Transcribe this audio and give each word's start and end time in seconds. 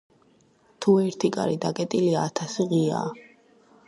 თუ 0.85 0.93
ერთი 1.01 1.29
კარი 1.35 1.59
დაკეტილია, 1.65 2.23
ათასი 2.31 2.67
ღიაა 2.73 3.13